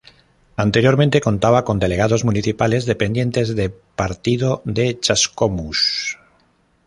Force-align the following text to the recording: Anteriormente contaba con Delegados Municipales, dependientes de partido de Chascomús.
Anteriormente 0.55 1.21
contaba 1.21 1.63
con 1.63 1.77
Delegados 1.77 2.25
Municipales, 2.25 2.87
dependientes 2.87 3.55
de 3.55 3.69
partido 3.69 4.63
de 4.65 4.99
Chascomús. 4.99 6.17